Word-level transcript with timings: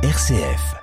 RCF. 0.00 0.76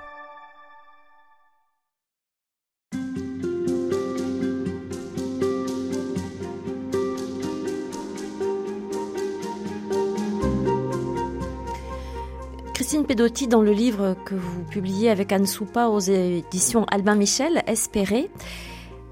Christine 12.74 13.06
Pedotti, 13.06 13.48
dans 13.48 13.62
le 13.62 13.72
livre 13.72 14.14
que 14.26 14.34
vous 14.34 14.64
publiez 14.64 15.08
avec 15.08 15.32
Anne 15.32 15.46
Soupa 15.46 15.86
aux 15.86 15.98
éditions 16.00 16.84
Albin 16.90 17.14
Michel, 17.14 17.62
Espérer, 17.66 18.28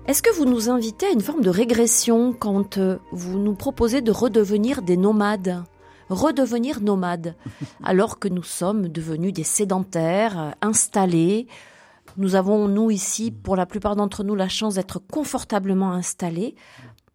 est-ce 0.06 0.22
que 0.22 0.34
vous 0.34 0.44
nous 0.44 0.68
invitez 0.68 1.06
à 1.06 1.12
une 1.12 1.22
forme 1.22 1.40
de 1.40 1.48
régression 1.48 2.34
quand 2.34 2.76
euh, 2.76 2.98
vous 3.10 3.38
nous 3.38 3.54
proposez 3.54 4.02
de 4.02 4.12
redevenir 4.12 4.82
des 4.82 4.98
nomades? 4.98 5.64
Redevenir 6.08 6.80
nomades, 6.80 7.34
alors 7.84 8.18
que 8.18 8.28
nous 8.28 8.42
sommes 8.42 8.88
devenus 8.88 9.32
des 9.32 9.44
sédentaires, 9.44 10.54
installés. 10.60 11.46
Nous 12.16 12.34
avons, 12.34 12.68
nous 12.68 12.90
ici, 12.90 13.30
pour 13.30 13.56
la 13.56 13.66
plupart 13.66 13.96
d'entre 13.96 14.22
nous, 14.24 14.34
la 14.34 14.48
chance 14.48 14.74
d'être 14.74 14.98
confortablement 14.98 15.92
installés. 15.92 16.54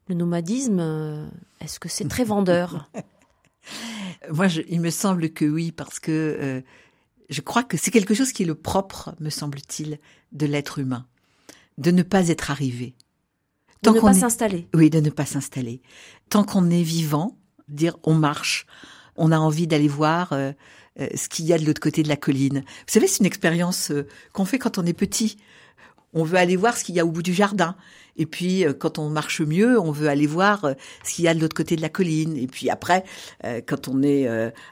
Le 0.07 0.15
nomadisme, 0.15 0.79
euh, 0.79 1.27
est-ce 1.61 1.79
que 1.79 1.87
c'est 1.87 2.07
très 2.07 2.23
vendeur? 2.23 2.89
Moi, 4.31 4.47
je, 4.47 4.61
il 4.67 4.81
me 4.81 4.89
semble 4.89 5.29
que 5.29 5.45
oui, 5.45 5.71
parce 5.71 5.99
que 5.99 6.11
euh, 6.11 6.61
je 7.29 7.41
crois 7.41 7.63
que 7.63 7.77
c'est 7.77 7.91
quelque 7.91 8.13
chose 8.13 8.31
qui 8.33 8.43
est 8.43 8.45
le 8.45 8.55
propre, 8.55 9.13
me 9.19 9.29
semble-t-il, 9.29 9.99
de 10.31 10.45
l'être 10.45 10.79
humain, 10.79 11.05
de 11.77 11.91
ne 11.91 12.01
pas 12.03 12.27
être 12.29 12.51
arrivé. 12.51 12.95
De 13.83 13.91
ne 13.91 13.99
pas 13.99 14.11
est- 14.11 14.19
s'installer. 14.19 14.67
Oui, 14.73 14.89
de 14.89 14.99
ne 14.99 15.09
pas 15.09 15.25
s'installer. 15.25 15.81
Tant 16.29 16.43
qu'on 16.43 16.69
est 16.69 16.83
vivant, 16.83 17.37
dire 17.69 17.97
on 18.03 18.13
marche, 18.13 18.65
on 19.15 19.31
a 19.31 19.37
envie 19.37 19.67
d'aller 19.67 19.87
voir 19.87 20.33
euh, 20.33 20.51
euh, 20.99 21.07
ce 21.15 21.29
qu'il 21.29 21.45
y 21.45 21.53
a 21.53 21.57
de 21.57 21.65
l'autre 21.65 21.79
côté 21.79 22.03
de 22.03 22.09
la 22.09 22.17
colline. 22.17 22.59
Vous 22.59 22.93
savez, 22.93 23.07
c'est 23.07 23.19
une 23.19 23.25
expérience 23.25 23.91
euh, 23.91 24.07
qu'on 24.33 24.45
fait 24.45 24.59
quand 24.59 24.77
on 24.77 24.85
est 24.85 24.93
petit. 24.93 25.37
On 26.13 26.23
veut 26.23 26.37
aller 26.37 26.55
voir 26.55 26.75
ce 26.75 26.83
qu'il 26.83 26.95
y 26.95 26.99
a 26.99 27.05
au 27.05 27.11
bout 27.11 27.21
du 27.21 27.33
jardin. 27.33 27.75
Et 28.17 28.25
puis, 28.25 28.65
euh, 28.65 28.73
quand 28.73 28.99
on 28.99 29.09
marche 29.09 29.41
mieux, 29.41 29.79
on 29.79 29.91
veut 29.91 30.09
aller 30.09 30.27
voir 30.27 30.73
ce 31.03 31.13
qu'il 31.13 31.25
y 31.25 31.27
a 31.27 31.33
de 31.33 31.39
l'autre 31.39 31.55
côté 31.55 31.75
de 31.75 31.81
la 31.81 31.89
colline. 31.89 32.35
Et 32.35 32.47
puis 32.47 32.69
après, 32.69 33.03
quand 33.67 33.87
on 33.87 34.01
est 34.01 34.27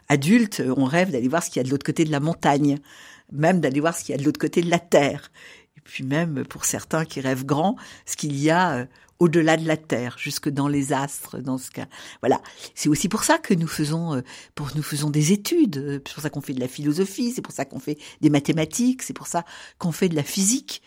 adulte, 0.09 0.63
on 0.75 0.85
rêve 0.85 1.11
d'aller 1.11 1.27
voir 1.27 1.43
ce 1.43 1.49
qu'il 1.49 1.59
y 1.59 1.61
a 1.61 1.63
de 1.63 1.69
l'autre 1.69 1.85
côté 1.85 2.03
de 2.03 2.11
la 2.11 2.19
montagne, 2.19 2.79
même 3.31 3.61
d'aller 3.61 3.79
voir 3.79 3.95
ce 3.95 4.03
qu'il 4.03 4.13
y 4.13 4.15
a 4.15 4.19
de 4.19 4.25
l'autre 4.25 4.39
côté 4.39 4.61
de 4.61 4.69
la 4.69 4.79
terre. 4.79 5.31
Et 5.77 5.81
puis 5.81 6.03
même, 6.03 6.43
pour 6.45 6.65
certains 6.65 7.05
qui 7.05 7.21
rêvent 7.21 7.45
grand, 7.45 7.77
ce 8.05 8.17
qu'il 8.17 8.35
y 8.37 8.49
a 8.49 8.87
au-delà 9.19 9.57
de 9.57 9.65
la 9.67 9.77
terre, 9.77 10.15
jusque 10.19 10.49
dans 10.49 10.67
les 10.67 10.93
astres, 10.93 11.39
dans 11.39 11.57
ce 11.57 11.71
cas. 11.71 11.87
Voilà. 12.21 12.41
C'est 12.75 12.89
aussi 12.89 13.09
pour 13.09 13.23
ça 13.23 13.37
que 13.39 13.53
nous 13.53 13.67
faisons, 13.67 14.15
euh, 14.15 14.21
pour 14.55 14.69
nous 14.75 14.83
faisons 14.83 15.09
des 15.09 15.31
études. 15.31 15.77
euh, 15.77 15.99
C'est 16.05 16.13
pour 16.13 16.23
ça 16.23 16.29
qu'on 16.29 16.41
fait 16.41 16.53
de 16.53 16.59
la 16.59 16.67
philosophie. 16.67 17.31
C'est 17.31 17.41
pour 17.41 17.53
ça 17.53 17.65
qu'on 17.65 17.79
fait 17.79 17.97
des 18.21 18.29
mathématiques. 18.29 19.01
C'est 19.01 19.13
pour 19.13 19.27
ça 19.27 19.43
qu'on 19.79 19.91
fait 19.91 20.09
de 20.09 20.15
la 20.15 20.23
physique. 20.23 20.81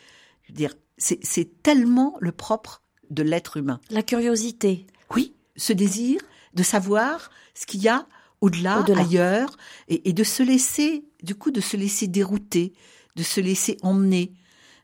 Je 0.45 0.53
veux 0.53 0.57
dire, 0.57 0.75
c'est 0.99 1.19
c'est 1.25 1.63
tellement 1.63 2.17
le 2.21 2.33
propre 2.33 2.83
de 3.11 3.23
l'être 3.23 3.57
humain. 3.57 3.81
La 3.91 4.03
curiosité. 4.03 4.87
Oui, 5.15 5.35
ce 5.57 5.73
désir 5.73 6.21
de 6.55 6.63
savoir 6.63 7.31
ce 7.55 7.67
qu'il 7.67 7.83
y 7.83 7.89
a 7.89 8.07
au-delà, 8.41 8.81
Au-delà. 8.81 9.01
ailleurs, 9.03 9.57
et, 9.89 10.09
et 10.09 10.13
de 10.13 10.25
se 10.25 10.43
laisser, 10.43 11.05
du 11.23 11.35
coup, 11.35 11.51
de 11.51 11.61
se 11.61 11.77
laisser 11.77 12.07
dérouter, 12.07 12.73
de 13.17 13.23
se 13.23 13.41
laisser 13.41 13.77
emmener, 13.83 14.33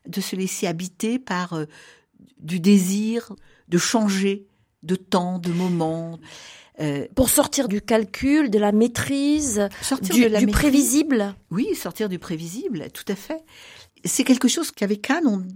de 0.07 0.21
se 0.21 0.35
laisser 0.35 0.67
habiter 0.67 1.17
par 1.17 1.53
euh, 1.53 1.65
du 2.39 2.59
désir 2.59 3.33
de 3.67 3.77
changer 3.77 4.47
de 4.83 4.95
temps, 4.95 5.39
de 5.39 5.51
moment, 5.51 6.19
euh, 6.79 7.07
Pour 7.15 7.29
sortir 7.29 7.67
du 7.67 7.81
calcul, 7.81 8.49
de 8.51 8.59
la 8.59 8.71
maîtrise, 8.71 9.67
sortir 9.81 10.13
du, 10.15 10.21
de 10.23 10.27
la 10.27 10.39
du 10.39 10.45
maîtrise. 10.45 10.61
prévisible. 10.61 11.35
Oui, 11.51 11.73
sortir 11.75 12.07
du 12.09 12.19
prévisible, 12.19 12.87
tout 12.93 13.03
à 13.07 13.15
fait. 13.15 13.43
C'est 14.05 14.23
quelque 14.23 14.47
chose 14.47 14.71
qu'avec 14.71 15.09
Anne, 15.09 15.25
on- 15.25 15.47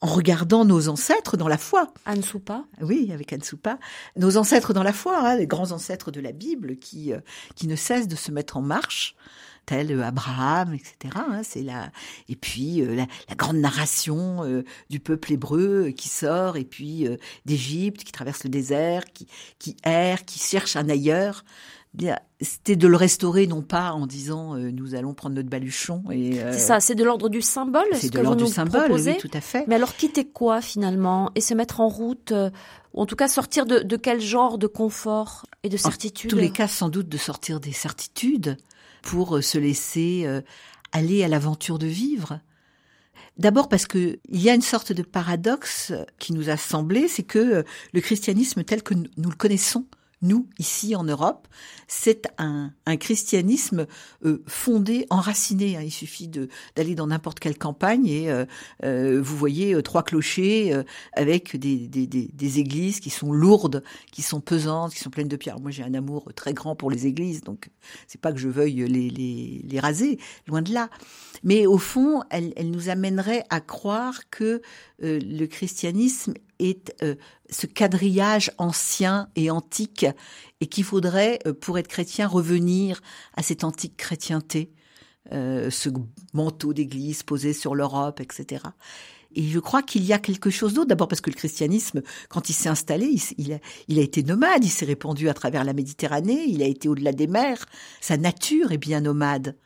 en 0.00 0.08
regardant 0.08 0.64
nos 0.64 0.88
ancêtres 0.88 1.36
dans 1.36 1.48
la 1.48 1.58
foi, 1.58 1.92
Anne 2.04 2.22
Soupa. 2.22 2.64
Oui, 2.80 3.10
avec 3.12 3.32
Anne 3.32 3.42
Soupa. 3.42 3.78
Nos 4.16 4.36
ancêtres 4.36 4.72
dans 4.74 4.82
la 4.82 4.92
foi, 4.92 5.18
hein, 5.18 5.36
les 5.36 5.46
grands 5.46 5.72
ancêtres 5.72 6.10
de 6.10 6.20
la 6.20 6.32
Bible 6.32 6.76
qui, 6.76 7.12
euh, 7.12 7.20
qui 7.54 7.66
ne 7.66 7.76
cessent 7.76 8.08
de 8.08 8.16
se 8.16 8.30
mettre 8.30 8.58
en 8.58 8.62
marche, 8.62 9.16
tels 9.64 9.92
euh, 9.92 10.04
Abraham, 10.04 10.74
etc. 10.74 11.14
hein, 11.14 11.40
c'est 11.42 11.62
la... 11.62 11.90
Et 12.28 12.36
puis 12.36 12.82
euh, 12.82 12.94
la, 12.94 13.06
la 13.28 13.34
grande 13.34 13.56
narration 13.56 14.44
euh, 14.44 14.64
du 14.90 15.00
peuple 15.00 15.32
hébreu 15.32 15.86
euh, 15.88 15.92
qui 15.92 16.08
sort, 16.08 16.56
et 16.58 16.64
puis 16.64 17.06
euh, 17.06 17.16
d'Égypte, 17.46 18.04
qui 18.04 18.12
traverse 18.12 18.44
le 18.44 18.50
désert, 18.50 19.04
qui, 19.06 19.26
qui 19.58 19.76
erre, 19.82 20.24
qui 20.24 20.38
cherche 20.38 20.76
un 20.76 20.88
ailleurs. 20.88 21.44
Bien, 21.96 22.18
C'était 22.42 22.76
de 22.76 22.86
le 22.86 22.96
restaurer, 22.96 23.46
non 23.46 23.62
pas 23.62 23.92
en 23.92 24.06
disant 24.06 24.54
euh, 24.54 24.70
nous 24.70 24.94
allons 24.94 25.14
prendre 25.14 25.34
notre 25.34 25.48
baluchon. 25.48 26.04
et 26.10 26.42
euh, 26.42 26.52
C'est 26.52 26.58
ça, 26.58 26.78
c'est 26.78 26.94
de 26.94 27.02
l'ordre 27.02 27.30
du 27.30 27.40
symbole, 27.40 27.86
ce 27.94 28.00
C'est 28.00 28.08
que 28.10 28.18
de 28.18 28.22
l'ordre 28.22 28.44
du 28.44 28.52
symbole, 28.52 28.92
oui, 28.92 29.16
tout 29.18 29.30
à 29.32 29.40
fait. 29.40 29.64
Mais 29.66 29.76
alors 29.76 29.96
quitter 29.96 30.26
quoi 30.26 30.60
finalement? 30.60 31.30
Et 31.34 31.40
se 31.40 31.54
mettre 31.54 31.80
en 31.80 31.88
route, 31.88 32.32
euh, 32.32 32.50
ou 32.92 33.00
en 33.00 33.06
tout 33.06 33.16
cas 33.16 33.28
sortir 33.28 33.64
de, 33.64 33.78
de 33.78 33.96
quel 33.96 34.20
genre 34.20 34.58
de 34.58 34.66
confort 34.66 35.46
et 35.62 35.70
de 35.70 35.76
certitude? 35.78 36.30
En 36.32 36.36
tous 36.36 36.40
les 36.40 36.50
cas, 36.50 36.68
sans 36.68 36.90
doute 36.90 37.08
de 37.08 37.16
sortir 37.16 37.60
des 37.60 37.72
certitudes 37.72 38.58
pour 39.02 39.36
euh, 39.36 39.40
se 39.40 39.56
laisser 39.56 40.24
euh, 40.26 40.42
aller 40.92 41.24
à 41.24 41.28
l'aventure 41.28 41.78
de 41.78 41.86
vivre. 41.86 42.40
D'abord 43.38 43.68
parce 43.68 43.86
que 43.86 44.18
il 44.28 44.42
y 44.42 44.50
a 44.50 44.54
une 44.54 44.62
sorte 44.62 44.92
de 44.92 45.02
paradoxe 45.02 45.92
qui 46.18 46.32
nous 46.32 46.50
a 46.50 46.56
semblé, 46.56 47.06
c'est 47.08 47.22
que 47.22 47.38
euh, 47.38 47.62
le 47.92 48.00
christianisme 48.00 48.64
tel 48.64 48.82
que 48.82 48.94
nous 48.94 49.30
le 49.30 49.36
connaissons, 49.36 49.86
nous, 50.22 50.48
ici 50.58 50.96
en 50.96 51.04
Europe, 51.04 51.46
c'est 51.88 52.26
un, 52.38 52.72
un 52.86 52.96
christianisme 52.96 53.86
euh, 54.24 54.42
fondé, 54.46 55.06
enraciné. 55.10 55.76
hein. 55.76 55.82
Il 55.84 55.90
suffit 55.90 56.28
d'aller 56.74 56.94
dans 56.94 57.08
n'importe 57.08 57.38
quelle 57.38 57.58
campagne 57.58 58.06
et 58.06 58.30
euh, 58.30 58.46
euh, 58.82 59.20
vous 59.20 59.36
voyez 59.36 59.80
trois 59.82 60.02
clochers 60.02 60.82
avec 61.12 61.56
des, 61.56 61.86
des, 61.86 62.58
églises 62.58 63.00
qui 63.00 63.10
sont 63.10 63.30
lourdes, 63.30 63.82
qui 64.10 64.22
sont 64.22 64.40
pesantes, 64.40 64.94
qui 64.94 65.00
sont 65.00 65.10
pleines 65.10 65.28
de 65.28 65.36
pierres. 65.36 65.60
Moi, 65.60 65.70
j'ai 65.70 65.82
un 65.82 65.92
amour 65.94 66.32
très 66.34 66.54
grand 66.54 66.74
pour 66.76 66.90
les 66.90 67.06
églises, 67.06 67.42
donc 67.42 67.68
c'est 68.06 68.20
pas 68.20 68.32
que 68.32 68.38
je 68.38 68.48
veuille 68.48 68.86
les, 68.88 69.10
les, 69.10 69.80
raser, 69.80 70.18
loin 70.46 70.62
de 70.62 70.72
là. 70.72 70.88
Mais 71.42 71.66
au 71.66 71.76
fond, 71.76 72.22
elle, 72.30 72.54
elle 72.56 72.70
nous 72.70 72.88
amènerait 72.88 73.44
à 73.50 73.60
croire 73.60 74.30
que 74.30 74.62
le 74.98 75.46
christianisme 75.46 76.32
est 76.58 76.94
ce 77.50 77.66
quadrillage 77.66 78.50
ancien 78.58 79.28
et 79.36 79.50
antique, 79.50 80.05
et 80.60 80.66
qu'il 80.66 80.84
faudrait, 80.84 81.38
euh, 81.46 81.52
pour 81.52 81.78
être 81.78 81.88
chrétien, 81.88 82.26
revenir 82.26 83.00
à 83.34 83.42
cette 83.42 83.64
antique 83.64 83.96
chrétienté, 83.96 84.70
euh, 85.32 85.70
ce 85.70 85.88
manteau 86.34 86.72
d'église 86.72 87.22
posé 87.22 87.52
sur 87.52 87.74
l'Europe, 87.74 88.20
etc. 88.20 88.62
Et 89.34 89.42
je 89.42 89.58
crois 89.58 89.82
qu'il 89.82 90.04
y 90.04 90.12
a 90.12 90.18
quelque 90.18 90.50
chose 90.50 90.74
d'autre. 90.74 90.88
D'abord 90.88 91.08
parce 91.08 91.20
que 91.20 91.30
le 91.30 91.36
christianisme, 91.36 92.02
quand 92.28 92.48
il 92.48 92.52
s'est 92.52 92.68
installé, 92.68 93.18
il, 93.36 93.52
a, 93.52 93.58
il 93.88 93.98
a 93.98 94.02
été 94.02 94.22
nomade, 94.22 94.64
il 94.64 94.70
s'est 94.70 94.86
répandu 94.86 95.28
à 95.28 95.34
travers 95.34 95.64
la 95.64 95.72
Méditerranée, 95.72 96.44
il 96.46 96.62
a 96.62 96.66
été 96.66 96.88
au-delà 96.88 97.12
des 97.12 97.26
mers. 97.26 97.66
Sa 98.00 98.16
nature 98.16 98.72
est 98.72 98.78
bien 98.78 99.00
nomade. 99.00 99.56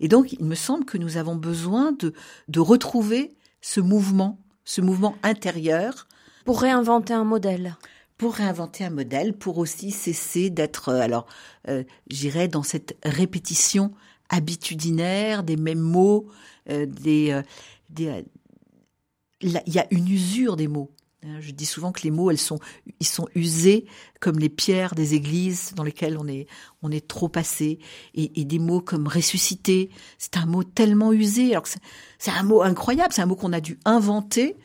Et 0.00 0.08
donc, 0.08 0.32
il 0.32 0.44
me 0.44 0.54
semble 0.54 0.84
que 0.84 0.98
nous 0.98 1.16
avons 1.16 1.34
besoin 1.34 1.92
de, 1.92 2.12
de 2.48 2.60
retrouver 2.60 3.34
ce 3.62 3.80
mouvement, 3.80 4.38
ce 4.64 4.80
mouvement 4.80 5.16
intérieur, 5.22 6.06
pour 6.44 6.60
réinventer 6.60 7.14
un 7.14 7.24
modèle. 7.24 7.76
Pour 8.16 8.34
réinventer 8.34 8.84
un 8.84 8.90
modèle, 8.90 9.36
pour 9.36 9.58
aussi 9.58 9.90
cesser 9.90 10.50
d'être, 10.50 10.88
euh, 10.88 11.00
alors, 11.00 11.26
euh, 11.68 11.84
j'irais 12.08 12.48
dans 12.48 12.62
cette 12.62 12.96
répétition 13.04 13.92
habitudinaire 14.28 15.42
des 15.42 15.56
mêmes 15.56 15.80
mots, 15.80 16.28
euh, 16.70 16.86
des, 16.86 17.30
euh, 17.30 17.42
des, 17.90 18.08
euh, 18.08 18.22
il 19.40 19.74
y 19.74 19.78
a 19.78 19.86
une 19.90 20.08
usure 20.08 20.56
des 20.56 20.68
mots. 20.68 20.90
Hein, 21.24 21.40
Je 21.40 21.50
dis 21.50 21.66
souvent 21.66 21.92
que 21.92 22.02
les 22.02 22.10
mots, 22.10 22.30
elles 22.30 22.38
sont, 22.38 22.58
ils 23.00 23.06
sont 23.06 23.28
usés 23.34 23.86
comme 24.20 24.38
les 24.38 24.48
pierres 24.48 24.94
des 24.94 25.14
églises 25.14 25.72
dans 25.74 25.84
lesquelles 25.84 26.16
on 26.18 26.26
est, 26.26 26.46
on 26.82 26.90
est 26.90 27.06
trop 27.06 27.28
passé. 27.28 27.78
Et, 28.14 28.44
des 28.44 28.58
mots 28.58 28.80
comme 28.80 29.06
ressusciter, 29.06 29.90
c'est 30.18 30.36
un 30.36 30.46
mot 30.46 30.64
tellement 30.64 31.12
usé. 31.12 31.52
Alors 31.52 31.66
c'est 32.18 32.30
un 32.30 32.42
mot 32.42 32.62
incroyable, 32.62 33.12
c'est 33.12 33.22
un 33.22 33.26
mot 33.26 33.36
qu'on 33.36 33.52
a 33.52 33.60
dû 33.60 33.78
inventer 33.84 34.56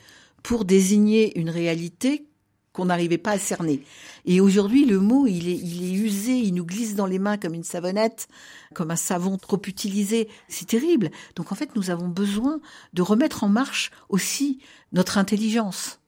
pour 0.42 0.64
désigner 0.64 1.38
une 1.38 1.50
réalité 1.50 2.26
qu'on 2.72 2.86
n'arrivait 2.86 3.18
pas 3.18 3.32
à 3.32 3.38
cerner. 3.38 3.82
Et 4.24 4.40
aujourd'hui, 4.40 4.84
le 4.84 4.98
mot, 4.98 5.26
il 5.26 5.48
est, 5.48 5.56
il 5.56 5.84
est 5.84 5.94
usé, 5.94 6.32
il 6.32 6.54
nous 6.54 6.64
glisse 6.64 6.94
dans 6.94 7.06
les 7.06 7.18
mains 7.18 7.36
comme 7.36 7.54
une 7.54 7.64
savonnette, 7.64 8.28
comme 8.74 8.90
un 8.90 8.96
savon 8.96 9.36
trop 9.38 9.60
utilisé. 9.66 10.28
C'est 10.48 10.68
terrible. 10.68 11.10
Donc 11.36 11.52
en 11.52 11.54
fait, 11.54 11.76
nous 11.76 11.90
avons 11.90 12.08
besoin 12.08 12.60
de 12.92 13.02
remettre 13.02 13.44
en 13.44 13.48
marche 13.48 13.90
aussi 14.08 14.60
notre 14.92 15.18
intelligence. 15.18 16.01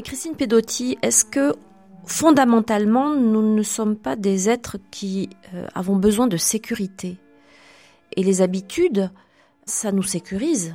Mais 0.00 0.04
Christine 0.04 0.34
Pedotti, 0.34 0.96
est-ce 1.02 1.26
que 1.26 1.54
fondamentalement, 2.06 3.14
nous 3.14 3.54
ne 3.54 3.62
sommes 3.62 3.96
pas 3.96 4.16
des 4.16 4.48
êtres 4.48 4.78
qui 4.90 5.28
euh, 5.52 5.66
avons 5.74 5.96
besoin 5.96 6.26
de 6.26 6.38
sécurité? 6.38 7.18
Et 8.16 8.22
les 8.22 8.40
habitudes, 8.40 9.10
ça 9.66 9.92
nous 9.92 10.02
sécurise 10.02 10.74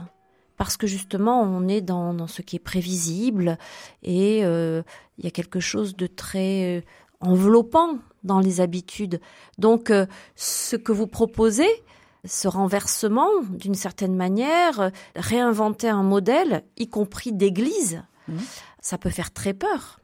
parce 0.57 0.77
que 0.77 0.85
justement 0.85 1.41
on 1.41 1.67
est 1.67 1.81
dans, 1.81 2.27
ce 2.27 2.43
qui 2.43 2.57
est 2.57 2.59
prévisible 2.59 3.57
et 4.03 4.45
euh, 4.45 4.83
il 5.17 5.23
y 5.23 5.27
a 5.27 5.31
quelque 5.31 5.59
chose 5.59 5.95
de 5.95 6.05
très 6.05 6.77
euh, 6.77 6.81
enveloppant 7.19 7.97
dans 8.23 8.39
les 8.39 8.61
habitudes. 8.61 9.19
Donc 9.57 9.91
ce 10.35 10.75
que 10.75 10.91
vous 10.91 11.07
proposez, 11.07 11.83
ce 12.25 12.47
renversement, 12.47 13.29
d'une 13.49 13.73
certaine 13.73 14.15
manière, 14.15 14.91
réinventer 15.15 15.89
un 15.89 16.03
modèle, 16.03 16.63
y 16.77 16.87
compris 16.87 17.33
d'église, 17.33 18.03
mmh. 18.27 18.37
ça 18.81 18.97
peut 18.97 19.09
faire 19.09 19.31
très 19.31 19.53
peur. 19.53 19.99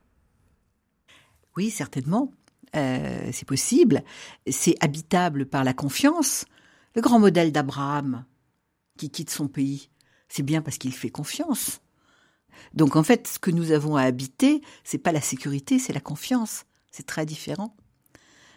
Oui, 1.58 1.70
certainement. 1.70 2.32
Euh, 2.76 3.30
c'est 3.34 3.48
possible. 3.48 4.04
C'est 4.50 4.76
habitable 4.80 5.46
par 5.46 5.64
la 5.64 5.74
confiance. 5.74 6.46
Le 6.96 7.02
grand 7.02 7.20
modèle 7.20 7.52
d'Abraham, 7.52 8.26
qui 8.98 9.10
quitte 9.10 9.30
son 9.30 9.48
pays, 9.48 9.90
c'est 10.30 10.44
bien 10.44 10.62
parce 10.62 10.78
qu'il 10.78 10.94
fait 10.94 11.10
confiance. 11.10 11.82
Donc 12.74 12.96
en 12.96 13.04
fait, 13.04 13.28
ce 13.28 13.40
que 13.40 13.52
nous 13.52 13.72
avons 13.72 13.96
à 13.96 14.04
habiter, 14.04 14.62
c'est 14.84 14.98
pas 14.98 15.12
la 15.12 15.22
sécurité, 15.22 15.80
c'est 15.80 15.94
la 15.94 16.00
confiance. 16.00 16.66
C'est 16.92 17.06
très 17.06 17.26
différent. 17.26 17.76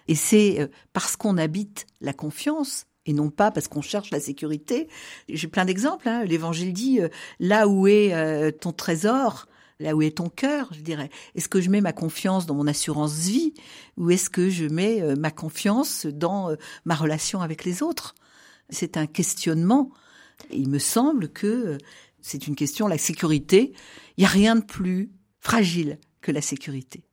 Et 0.06 0.14
c'est 0.14 0.60
euh, 0.60 0.66
parce 0.92 1.16
qu'on 1.16 1.38
habite 1.38 1.86
la 2.00 2.12
confiance 2.12 2.86
et 3.06 3.12
non 3.12 3.30
pas 3.30 3.50
parce 3.50 3.68
qu'on 3.68 3.82
cherche 3.82 4.10
la 4.10 4.20
sécurité. 4.20 4.88
J'ai 5.28 5.48
plein 5.48 5.64
d'exemples. 5.64 6.08
Hein. 6.08 6.24
L'Évangile 6.24 6.72
dit 6.72 7.00
euh, 7.00 7.08
là 7.40 7.68
où 7.68 7.86
est 7.86 8.52
ton 8.60 8.72
trésor, 8.72 9.46
Là 9.80 9.96
où 9.96 10.02
est 10.02 10.18
ton 10.18 10.28
cœur, 10.28 10.68
je 10.72 10.80
dirais. 10.80 11.10
Est-ce 11.34 11.48
que 11.48 11.60
je 11.60 11.68
mets 11.68 11.80
ma 11.80 11.92
confiance 11.92 12.46
dans 12.46 12.54
mon 12.54 12.66
assurance 12.66 13.14
vie 13.14 13.54
ou 13.96 14.10
est-ce 14.10 14.30
que 14.30 14.48
je 14.48 14.66
mets 14.66 15.02
euh, 15.02 15.16
ma 15.16 15.30
confiance 15.30 16.06
dans 16.06 16.50
euh, 16.50 16.56
ma 16.84 16.94
relation 16.94 17.40
avec 17.40 17.64
les 17.64 17.82
autres? 17.82 18.14
C'est 18.70 18.96
un 18.96 19.06
questionnement. 19.06 19.90
il 20.50 20.68
me 20.68 20.78
semble 20.78 21.28
que 21.28 21.46
euh, 21.46 21.78
c'est 22.22 22.46
une 22.46 22.54
question, 22.54 22.86
la 22.86 22.98
sécurité, 22.98 23.72
il 24.16 24.20
n'y 24.20 24.26
a 24.26 24.30
rien 24.30 24.56
de 24.56 24.64
plus 24.64 25.10
fragile 25.40 25.98
que 26.20 26.30
la 26.30 26.40
sécurité. 26.40 27.04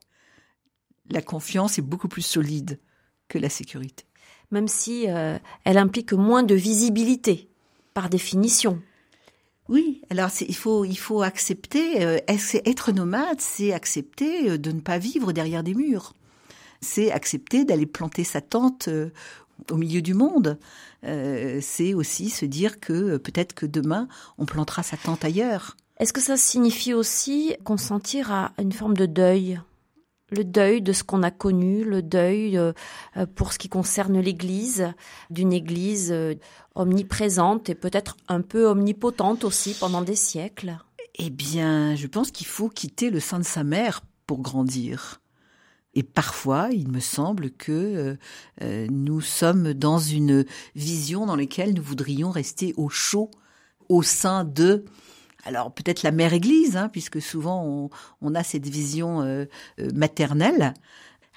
La 1.09 1.21
confiance 1.21 1.79
est 1.79 1.83
beaucoup 1.83 2.07
plus 2.07 2.21
solide 2.21 2.79
que 3.27 3.37
la 3.37 3.49
sécurité. 3.49 4.05
Même 4.51 4.67
si 4.67 5.05
elle 5.05 5.77
implique 5.77 6.13
moins 6.13 6.43
de 6.43 6.55
visibilité, 6.55 7.49
par 7.93 8.09
définition. 8.09 8.81
Oui, 9.71 10.01
alors 10.09 10.29
il 10.41 10.97
faut 10.97 11.21
accepter. 11.21 12.03
Euh, 12.03 12.19
être 12.27 12.91
nomade, 12.91 13.39
c'est 13.39 13.71
accepter 13.71 14.49
euh, 14.49 14.57
de 14.57 14.73
ne 14.73 14.81
pas 14.81 14.97
vivre 14.97 15.31
derrière 15.31 15.63
des 15.63 15.73
murs. 15.73 16.13
C'est 16.81 17.09
accepter 17.09 17.63
d'aller 17.63 17.85
planter 17.85 18.25
sa 18.25 18.41
tente 18.41 18.89
euh, 18.89 19.11
au 19.71 19.77
milieu 19.77 20.01
du 20.01 20.13
monde. 20.13 20.59
c'est 21.03 21.93
aussi 21.93 22.29
se 22.29 22.45
dire 22.45 22.81
que 22.81 23.15
peut-être 23.17 23.53
que 23.53 23.65
demain 23.65 24.09
on 24.37 24.45
plantera 24.45 24.83
sa 24.83 24.97
tente 24.97 25.23
ailleurs. 25.23 25.77
Est-ce 25.99 26.11
que 26.11 26.19
ça 26.19 26.35
signifie 26.35 26.93
aussi 26.93 27.55
consentir 27.63 28.31
à 28.31 28.51
une 28.59 28.73
forme 28.73 28.97
de 28.97 29.05
deuil? 29.05 29.61
Le 30.31 30.43
deuil 30.43 30.81
de 30.81 30.93
ce 30.93 31.03
qu'on 31.03 31.23
a 31.23 31.31
connu, 31.31 31.83
le 31.83 32.01
deuil 32.01 32.57
euh, 32.57 32.71
euh, 33.17 33.25
pour 33.25 33.53
ce 33.53 33.59
qui 33.59 33.69
concerne 33.69 34.19
l'Église, 34.19 34.93
d'une 35.29 35.53
Église 35.53 36.11
euh, 36.11 36.35
omniprésente 36.73 37.69
et 37.69 37.75
peut-être 37.75 38.17
un 38.27 38.41
peu 38.41 38.65
omnipotente 38.65 39.43
aussi 39.43 39.75
pendant 39.79 40.01
des 40.01 40.15
siècles 40.15 40.77
Eh 41.15 41.29
bien, 41.29 41.95
je 41.95 42.07
pense 42.07 42.31
qu'il 42.31 42.47
faut 42.47 42.69
quitter 42.69 43.09
le 43.09 43.19
sein 43.19 43.39
de 43.39 43.45
sa 43.45 43.63
mère 43.63 44.01
pour 44.25 44.39
grandir. 44.39 45.21
Et 45.93 46.03
parfois, 46.03 46.69
il 46.71 46.87
me 46.87 47.01
semble 47.01 47.51
que 47.51 48.17
nous 48.61 49.19
sommes 49.19 49.73
dans 49.73 49.97
une 49.99 50.45
vision 50.73 51.25
dans 51.25 51.35
laquelle 51.35 51.73
nous 51.73 51.83
voudrions 51.83 52.31
rester 52.31 52.73
au 52.77 52.87
chaud, 52.87 53.29
au 53.89 54.01
sein 54.01 54.45
de 54.45 54.85
alors 55.45 55.71
peut-être 55.73 56.03
la 56.03 56.11
mère 56.11 56.33
Église, 56.33 56.77
hein, 56.77 56.89
puisque 56.89 57.21
souvent 57.21 57.89
on, 58.21 58.35
a 58.35 58.43
cette 58.43 58.67
vision 58.67 59.21
euh, 59.21 59.45
euh, 59.79 59.89
maternelle. 59.93 60.73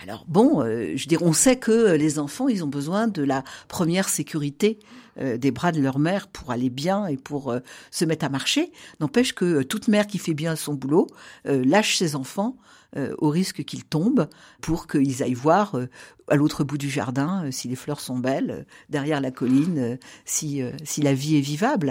Alors 0.03 0.25
bon, 0.29 0.63
euh, 0.63 0.93
je 0.97 1.07
dirais, 1.09 1.25
on 1.25 1.33
sait 1.33 1.57
que 1.57 1.93
les 1.93 2.19
enfants, 2.19 2.49
ils 2.49 2.65
ont 2.65 2.69
besoin 2.69 3.09
de 3.09 3.23
la 3.23 3.45
première 3.69 4.09
sécurité 4.09 4.79
des 5.17 5.51
bras 5.51 5.73
de 5.73 5.81
leur 5.81 5.99
mère 5.99 6.29
pour 6.29 6.51
aller 6.51 6.71
bien 6.71 7.07
et 7.07 7.17
pour 7.17 7.55
se 7.91 8.05
mettre 8.05 8.25
à 8.25 8.29
marcher. 8.29 8.73
N'empêche 9.01 9.33
que 9.33 9.63
toute 9.63 9.89
mère 9.89 10.07
qui 10.07 10.19
fait 10.19 10.35
bien 10.35 10.57
son 10.57 10.75
boulot 10.75 11.07
lâche 11.45 11.97
ses 11.97 12.17
enfants 12.17 12.57
euh, 12.97 13.13
au 13.19 13.29
risque 13.29 13.65
qu'ils 13.65 13.85
tombent 13.85 14.29
pour 14.61 14.87
qu'ils 14.87 15.25
aillent 15.25 15.35
voir 15.35 15.77
euh, 15.77 15.89
à 16.29 16.37
l'autre 16.37 16.63
bout 16.63 16.79
du 16.79 16.89
jardin 16.89 17.45
euh, 17.45 17.51
si 17.51 17.67
les 17.67 17.75
fleurs 17.75 17.99
sont 17.99 18.19
belles, 18.19 18.67
derrière 18.89 19.21
la 19.21 19.33
colline, 19.33 19.99
si, 20.25 20.63
si 20.85 21.03
la 21.03 21.13
vie 21.13 21.37
est 21.37 21.41
vivable. 21.41 21.91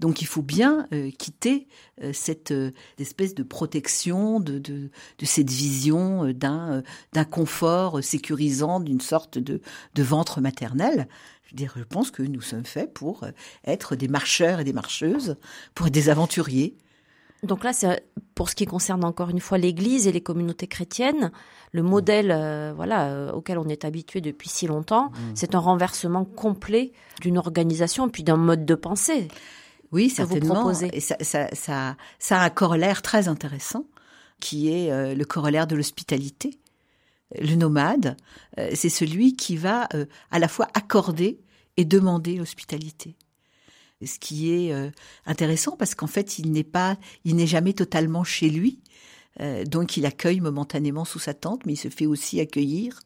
Donc 0.00 0.22
il 0.22 0.26
faut 0.26 0.42
bien 0.42 0.88
quitter 1.18 1.68
cette 2.12 2.52
espèce 2.98 3.34
de 3.34 3.42
protection, 3.42 4.40
de, 4.40 4.58
de, 4.58 4.90
de 5.18 5.24
cette 5.24 5.50
vision 5.50 6.32
d'un 6.32 6.82
d'un 7.12 7.24
confort 7.24 8.02
sécurisant, 8.02 8.80
d'une 8.80 9.00
sorte 9.00 9.38
de, 9.38 9.60
de 9.94 10.02
ventre 10.02 10.40
maternel. 10.40 11.08
Je, 11.56 11.82
pense 11.84 12.10
que 12.10 12.22
nous 12.22 12.40
sommes 12.40 12.64
faits 12.64 12.92
pour 12.92 13.24
être 13.64 13.96
des 13.96 14.08
marcheurs 14.08 14.60
et 14.60 14.64
des 14.64 14.72
marcheuses, 14.72 15.36
pour 15.74 15.86
être 15.86 15.94
des 15.94 16.08
aventuriers. 16.08 16.76
Donc 17.42 17.64
là, 17.64 17.72
c'est 17.72 18.04
pour 18.34 18.50
ce 18.50 18.54
qui 18.54 18.66
concerne 18.66 19.04
encore 19.04 19.30
une 19.30 19.40
fois 19.40 19.58
l'Église 19.58 20.06
et 20.06 20.12
les 20.12 20.20
communautés 20.20 20.66
chrétiennes, 20.66 21.32
le 21.72 21.82
modèle, 21.82 22.30
euh, 22.30 22.72
voilà, 22.74 23.08
euh, 23.08 23.32
auquel 23.32 23.58
on 23.58 23.66
est 23.68 23.84
habitué 23.84 24.20
depuis 24.20 24.48
si 24.48 24.66
longtemps, 24.66 25.06
mmh. 25.06 25.32
c'est 25.34 25.54
un 25.54 25.58
renversement 25.58 26.24
complet 26.24 26.92
d'une 27.20 27.38
organisation 27.38 28.08
puis 28.08 28.24
d'un 28.24 28.36
mode 28.36 28.66
de 28.66 28.74
pensée. 28.74 29.28
Oui, 29.92 30.10
certainement. 30.10 30.70
et 30.70 31.00
ça, 31.00 31.16
ça, 31.20 31.48
ça, 31.52 31.96
ça, 32.18 32.40
a 32.40 32.44
un 32.44 32.50
corollaire 32.50 33.02
très 33.02 33.26
intéressant, 33.26 33.86
qui 34.38 34.72
est 34.72 34.92
euh, 34.92 35.14
le 35.14 35.24
corollaire 35.24 35.66
de 35.66 35.74
l'hospitalité. 35.74 36.59
Le 37.38 37.54
nomade, 37.54 38.16
c'est 38.74 38.88
celui 38.88 39.36
qui 39.36 39.56
va 39.56 39.88
à 40.30 40.38
la 40.38 40.48
fois 40.48 40.66
accorder 40.74 41.40
et 41.76 41.84
demander 41.84 42.34
l'hospitalité 42.34 43.16
ce 44.06 44.18
qui 44.18 44.52
est 44.52 44.72
euh, 44.72 44.90
intéressant 45.26 45.76
parce 45.76 45.94
qu'en 45.94 46.06
fait, 46.06 46.38
il 46.38 46.52
n'est 46.52 46.64
pas, 46.64 46.96
il 47.24 47.36
n'est 47.36 47.46
jamais 47.46 47.72
totalement 47.72 48.24
chez 48.24 48.48
lui. 48.48 48.80
Euh, 49.40 49.64
donc, 49.64 49.96
il 49.96 50.06
accueille 50.06 50.40
momentanément 50.40 51.04
sous 51.04 51.18
sa 51.18 51.34
tente, 51.34 51.66
mais 51.66 51.74
il 51.74 51.76
se 51.78 51.88
fait 51.88 52.06
aussi 52.06 52.40
accueillir. 52.40 53.00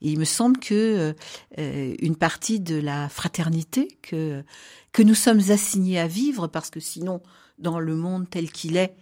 Il 0.00 0.18
me 0.18 0.24
semble 0.24 0.58
que 0.58 1.14
euh, 1.58 1.94
une 2.00 2.16
partie 2.16 2.60
de 2.60 2.76
la 2.76 3.08
fraternité 3.08 3.98
que 4.02 4.42
que 4.90 5.02
nous 5.02 5.14
sommes 5.14 5.40
assignés 5.50 5.98
à 5.98 6.06
vivre, 6.06 6.48
parce 6.48 6.68
que 6.68 6.80
sinon, 6.80 7.22
dans 7.58 7.78
le 7.78 7.94
monde 7.94 8.28
tel 8.28 8.50
qu'il 8.50 8.76
est 8.76 8.94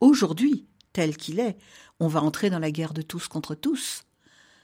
aujourd'hui, 0.00 0.66
tel 0.92 1.16
qu'il 1.16 1.38
est, 1.40 1.56
on 2.00 2.08
va 2.08 2.22
entrer 2.22 2.50
dans 2.50 2.58
la 2.58 2.70
guerre 2.70 2.94
de 2.94 3.02
tous 3.02 3.28
contre 3.28 3.54
tous. 3.54 4.04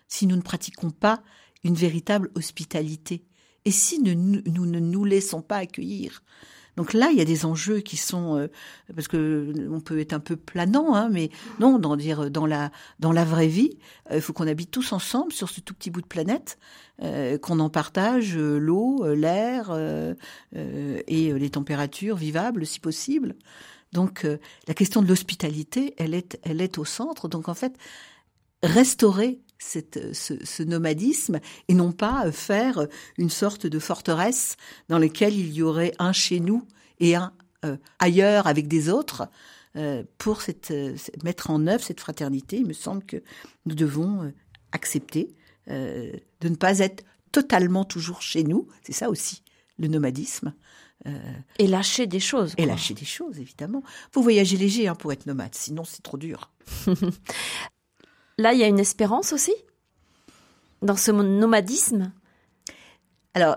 Si 0.08 0.26
nous 0.26 0.36
ne 0.36 0.42
pratiquons 0.42 0.90
pas 0.90 1.22
une 1.64 1.74
véritable 1.74 2.30
hospitalité, 2.34 3.24
et 3.64 3.70
si 3.70 4.00
nous, 4.00 4.14
ne 4.14 4.80
nous 4.80 5.04
laissons 5.04 5.42
pas 5.42 5.58
accueillir 5.58 6.22
donc 6.76 6.92
là, 6.92 7.10
il 7.10 7.18
y 7.18 7.20
a 7.20 7.24
des 7.26 7.44
enjeux 7.44 7.80
qui 7.80 7.96
sont 7.96 8.38
euh, 8.38 8.46
parce 8.94 9.08
que 9.08 9.52
on 9.70 9.80
peut 9.80 9.98
être 9.98 10.12
un 10.12 10.20
peu 10.20 10.36
planant, 10.36 10.94
hein, 10.94 11.08
mais 11.10 11.30
non, 11.58 11.78
dans 11.78 11.96
dire 11.96 12.30
dans 12.30 12.46
la 12.46 12.70
dans 12.98 13.12
la 13.12 13.24
vraie 13.24 13.48
vie, 13.48 13.78
euh, 14.10 14.16
il 14.16 14.20
faut 14.22 14.32
qu'on 14.32 14.46
habite 14.46 14.70
tous 14.70 14.92
ensemble 14.92 15.32
sur 15.32 15.48
ce 15.48 15.60
tout 15.60 15.74
petit 15.74 15.90
bout 15.90 16.00
de 16.00 16.06
planète, 16.06 16.58
euh, 17.02 17.38
qu'on 17.38 17.58
en 17.60 17.70
partage 17.70 18.36
l'eau, 18.36 19.04
l'air 19.14 19.76
et 20.52 21.32
les 21.32 21.50
températures 21.50 22.16
vivables 22.16 22.64
si 22.66 22.80
possible. 22.80 23.34
Donc 23.92 24.26
la 24.68 24.74
question 24.74 25.02
de 25.02 25.08
l'hospitalité, 25.08 25.94
elle 25.98 26.14
est 26.14 26.38
elle 26.42 26.60
est 26.60 26.78
au 26.78 26.84
centre. 26.84 27.28
Donc 27.28 27.48
en 27.48 27.54
fait, 27.54 27.76
restaurer 28.62 29.40
ce, 29.60 30.62
nomadisme 30.62 31.40
et 31.68 31.74
non 31.74 31.92
pas 31.92 32.30
faire 32.32 32.86
une 33.18 33.30
sorte 33.30 33.66
de 33.66 33.78
forteresse 33.78 34.56
dans 34.88 34.98
laquelle 34.98 35.34
il 35.34 35.52
y 35.52 35.62
aurait 35.62 35.92
un 35.98 36.12
chez 36.12 36.40
nous 36.40 36.66
et 36.98 37.14
un 37.14 37.32
euh, 37.64 37.76
ailleurs 37.98 38.46
avec 38.46 38.68
des 38.68 38.88
autres. 38.88 39.28
Euh, 39.76 40.02
pour 40.18 40.42
cette, 40.42 40.72
mettre 41.22 41.50
en 41.50 41.66
œuvre 41.68 41.84
cette 41.84 42.00
fraternité, 42.00 42.56
il 42.56 42.66
me 42.66 42.72
semble 42.72 43.04
que 43.04 43.22
nous 43.66 43.74
devons 43.74 44.24
euh, 44.24 44.30
accepter 44.72 45.34
de 45.68 46.48
ne 46.48 46.56
pas 46.56 46.80
être 46.80 47.04
totalement 47.30 47.84
toujours 47.84 48.22
chez 48.22 48.42
nous. 48.42 48.66
C'est 48.82 48.92
ça 48.92 49.08
aussi 49.08 49.44
le 49.80 49.88
nomadisme. 49.88 50.54
et 51.58 51.66
lâcher 51.66 52.06
des 52.06 52.20
choses. 52.20 52.54
Et 52.58 52.66
lâcher 52.66 52.94
des 52.94 53.04
choses, 53.04 53.38
évidemment. 53.38 53.82
Faut 54.12 54.22
voyager 54.22 54.56
léger 54.56 54.86
hein, 54.86 54.94
pour 54.94 55.12
être 55.12 55.26
nomade, 55.26 55.54
sinon 55.54 55.82
c'est 55.84 56.02
trop 56.02 56.18
dur. 56.18 56.52
Là, 58.38 58.52
il 58.52 58.60
y 58.60 58.62
a 58.62 58.68
une 58.68 58.78
espérance 58.78 59.32
aussi 59.32 59.52
dans 60.82 60.96
ce 60.96 61.10
nomadisme? 61.10 62.12
Alors, 63.34 63.56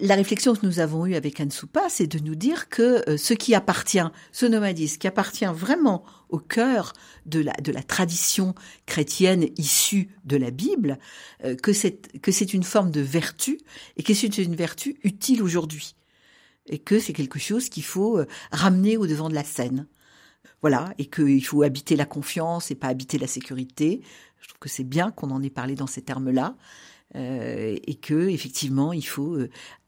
la 0.00 0.14
réflexion 0.14 0.54
que 0.54 0.64
nous 0.66 0.80
avons 0.80 1.06
eue 1.06 1.14
avec 1.14 1.40
Anne 1.40 1.50
Soupa, 1.50 1.88
c'est 1.88 2.06
de 2.06 2.18
nous 2.18 2.34
dire 2.34 2.68
que 2.68 3.08
euh, 3.08 3.16
ce 3.16 3.34
qui 3.34 3.54
appartient, 3.54 4.04
ce 4.32 4.46
nomadisme, 4.46 4.98
qui 4.98 5.06
appartient 5.06 5.44
vraiment 5.46 6.04
au 6.28 6.38
cœur 6.38 6.92
de 7.26 7.40
la, 7.40 7.82
tradition 7.82 8.54
chrétienne 8.86 9.48
issue 9.56 10.08
de 10.24 10.36
la 10.36 10.50
Bible, 10.50 10.98
euh, 11.44 11.54
que 11.56 11.72
c'est, 11.72 12.20
que 12.20 12.32
c'est 12.32 12.54
une 12.54 12.62
forme 12.62 12.90
de 12.90 13.00
vertu 13.00 13.58
et 13.96 14.02
que 14.02 14.14
c'est 14.14 14.38
une 14.38 14.54
vertu 14.54 14.98
utile 15.04 15.42
aujourd'hui. 15.42 15.94
Et 16.66 16.78
que 16.78 17.00
c'est 17.00 17.12
quelque 17.12 17.38
chose 17.38 17.68
qu'il 17.68 17.84
faut 17.84 18.18
euh, 18.18 18.26
ramener 18.52 18.96
au 18.96 19.06
devant 19.06 19.28
de 19.28 19.34
la 19.34 19.44
scène. 19.44 19.86
Voilà, 20.60 20.94
et 20.96 21.06
qu'il 21.06 21.44
faut 21.44 21.62
habiter 21.62 21.96
la 21.96 22.04
confiance 22.04 22.70
et 22.70 22.76
pas 22.76 22.86
habiter 22.86 23.18
la 23.18 23.26
sécurité. 23.26 24.00
Je 24.40 24.46
trouve 24.46 24.60
que 24.60 24.68
c'est 24.68 24.84
bien 24.84 25.10
qu'on 25.10 25.32
en 25.32 25.42
ait 25.42 25.50
parlé 25.50 25.74
dans 25.74 25.88
ces 25.88 26.02
termes-là. 26.02 26.56
Et 27.14 27.98
que 28.00 28.30
effectivement 28.30 28.94
il 28.94 29.06
faut 29.06 29.36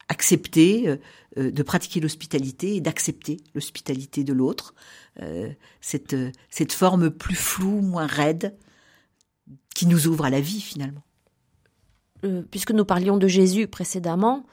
accepter 0.09 0.89
euh, 0.89 1.51
de 1.51 1.63
pratiquer 1.63 2.01
l'hospitalité 2.01 2.77
et 2.77 2.81
d'accepter 2.81 3.39
l'hospitalité 3.55 4.25
de 4.25 4.33
l'autre, 4.33 4.75
cette, 5.81 6.17
cette 6.51 6.73
forme 6.73 7.11
plus 7.11 7.37
floue, 7.37 7.81
moins 7.81 8.07
raide, 8.07 8.57
qui 9.75 9.87
nous 9.87 10.09
ouvre 10.09 10.25
à 10.25 10.31
la 10.31 10.41
vie 10.41 10.61
finalement. 10.61 11.03
puisque 12.51 12.73
nous 12.73 12.85
parlions 12.85 13.17
de 13.17 13.29
Jésus 13.29 13.69
précédemment, 13.69 14.45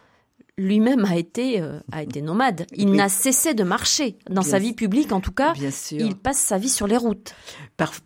lui-même 0.58 1.06
a 1.06 1.18
été 1.18 1.64
a 1.92 2.04
été 2.04 2.22
nomade. 2.22 2.68
Il 2.74 2.92
n'a 2.92 3.10
cessé 3.10 3.56
de 3.56 3.64
marcher 3.64 4.18
dans 4.30 4.44
sa 4.44 4.60
vie 4.60 4.74
publique, 4.74 5.12
en 5.12 5.22
tout 5.22 5.32
cas. 5.32 5.54
Bien 5.54 5.72
sûr. 5.72 6.00
Il 6.00 6.16
passe 6.16 6.40
sa 6.40 6.60
vie 6.60 6.70
sur 6.70 6.86
les 6.86 6.98
routes. 6.98 7.34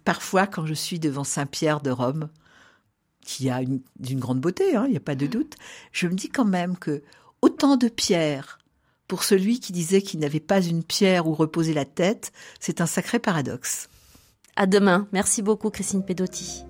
parfois, 0.05 0.47
quand 0.47 0.65
je 0.65 0.73
suis 0.73 0.99
devant 0.99 1.25
Saint-Pierre 1.25 1.81
de 1.81 1.91
Rome, 1.91 2.29
qui 3.25 3.49
a 3.49 3.61
une, 3.61 3.81
grande 4.19 4.39
beauté, 4.39 4.75
hein, 4.75 4.85
il 4.87 4.91
n'y 4.91 4.97
a 4.97 5.01
pas 5.01 5.15
de 5.15 5.27
doute, 5.27 5.55
je 5.91 6.07
me 6.07 6.13
dis 6.13 6.29
quand 6.29 6.45
même 6.45 6.77
que 6.77 7.01
autant 7.45 7.77
de 7.77 7.89
pierres 7.89 8.57
pour 9.07 9.23
celui 9.23 9.59
qui 9.59 9.71
disait 9.71 10.01
qu'il 10.01 10.19
n'avait 10.19 10.39
pas 10.39 10.61
une 10.61 10.83
pierre 10.83 11.27
où 11.27 11.35
reposer 11.35 11.75
la 11.75 11.85
tête, 11.85 12.31
c'est 12.59 12.81
un 12.81 12.87
sacré 12.87 13.19
paradoxe. 13.19 13.87
À 14.55 14.65
demain. 14.65 15.07
Merci 15.11 15.43
beaucoup, 15.43 15.69
Christine 15.69 16.03
Pedotti. 16.03 16.63